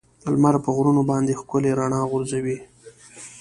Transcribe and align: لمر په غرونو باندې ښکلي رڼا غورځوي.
لمر 0.33 0.55
په 0.63 0.69
غرونو 0.75 1.01
باندې 1.11 1.37
ښکلي 1.39 1.71
رڼا 1.79 2.01
غورځوي. 2.11 2.57